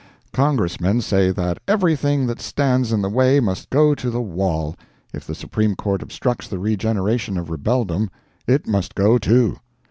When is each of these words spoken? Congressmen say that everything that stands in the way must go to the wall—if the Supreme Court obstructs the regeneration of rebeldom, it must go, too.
Congressmen 0.33 0.99
say 0.99 1.29
that 1.29 1.59
everything 1.67 2.25
that 2.25 2.41
stands 2.41 2.91
in 2.91 3.03
the 3.03 3.07
way 3.09 3.39
must 3.39 3.69
go 3.69 3.93
to 3.93 4.09
the 4.09 4.19
wall—if 4.19 5.27
the 5.27 5.35
Supreme 5.35 5.75
Court 5.75 6.01
obstructs 6.01 6.47
the 6.47 6.57
regeneration 6.57 7.37
of 7.37 7.51
rebeldom, 7.51 8.09
it 8.47 8.65
must 8.67 8.95
go, 8.95 9.19
too. 9.19 9.59